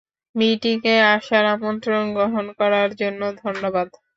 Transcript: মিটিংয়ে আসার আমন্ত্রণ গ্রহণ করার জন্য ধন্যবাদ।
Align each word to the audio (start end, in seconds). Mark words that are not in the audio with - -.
মিটিংয়ে 0.35 0.95
আসার 1.13 1.45
আমন্ত্রণ 1.53 2.03
গ্রহণ 2.15 2.45
করার 2.59 2.89
জন্য 3.01 3.21
ধন্যবাদ। 3.41 3.87